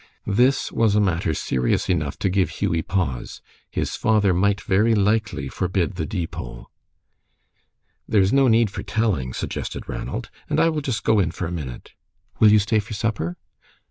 This 0.25 0.71
was 0.71 0.95
a 0.95 0.99
matter 0.99 1.31
serious 1.35 1.87
enough 1.87 2.17
to 2.25 2.29
give 2.29 2.49
Hughie 2.49 2.81
pause. 2.81 3.39
His 3.69 3.95
father 3.95 4.33
might 4.33 4.59
very 4.61 4.95
likely 4.95 5.47
forbid 5.47 5.93
the 5.93 6.07
Deepole. 6.07 6.71
"There 8.07 8.21
is 8.23 8.33
no 8.33 8.47
need 8.47 8.71
for 8.71 8.81
telling," 8.81 9.31
suggested 9.31 9.87
Ranald. 9.87 10.31
"And 10.49 10.59
I 10.59 10.69
will 10.69 10.81
just 10.81 11.03
go 11.03 11.19
in 11.19 11.29
for 11.29 11.45
a 11.45 11.51
minute." 11.51 11.91
"Will 12.39 12.51
you 12.51 12.57
stay 12.57 12.79
for 12.79 12.95
supper?" 12.95 13.37